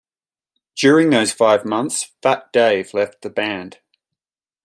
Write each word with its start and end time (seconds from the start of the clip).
During 0.75 1.11
those 1.11 1.31
five 1.31 1.63
months, 1.63 2.09
Fat 2.23 2.51
Dave 2.51 2.91
left 2.95 3.21
the 3.21 3.29
band. 3.29 3.81